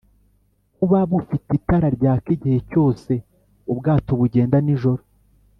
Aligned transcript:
kuba 0.75 0.99
bufite 1.11 1.49
itara 1.59 1.87
ryaka 1.97 2.27
igihe 2.35 2.59
cyose 2.69 3.11
ubwato 3.71 4.11
bugenda 4.19 4.57
nijoro; 4.65 5.01